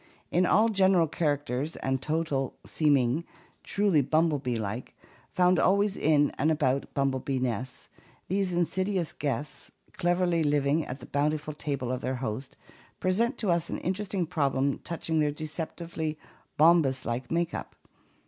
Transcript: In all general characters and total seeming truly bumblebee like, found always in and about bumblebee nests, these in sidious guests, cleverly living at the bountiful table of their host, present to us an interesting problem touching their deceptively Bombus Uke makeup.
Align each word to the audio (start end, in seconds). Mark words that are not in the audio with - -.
In 0.31 0.47
all 0.47 0.69
general 0.69 1.05
characters 1.05 1.75
and 1.75 2.01
total 2.01 2.55
seeming 2.65 3.23
truly 3.61 4.01
bumblebee 4.01 4.57
like, 4.57 4.95
found 5.29 5.59
always 5.59 5.95
in 5.95 6.31
and 6.39 6.49
about 6.49 6.91
bumblebee 6.95 7.37
nests, 7.37 7.87
these 8.27 8.51
in 8.51 8.65
sidious 8.65 9.13
guests, 9.15 9.69
cleverly 9.93 10.41
living 10.43 10.83
at 10.87 11.01
the 11.01 11.05
bountiful 11.05 11.53
table 11.53 11.91
of 11.91 12.01
their 12.01 12.15
host, 12.15 12.57
present 12.99 13.37
to 13.37 13.51
us 13.51 13.69
an 13.69 13.77
interesting 13.77 14.25
problem 14.25 14.79
touching 14.79 15.19
their 15.19 15.29
deceptively 15.31 16.17
Bombus 16.57 17.05
Uke 17.05 17.29
makeup. 17.29 17.75